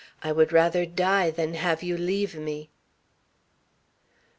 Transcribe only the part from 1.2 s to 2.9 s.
than have you leave me!"